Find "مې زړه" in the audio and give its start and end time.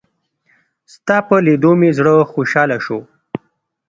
1.79-2.13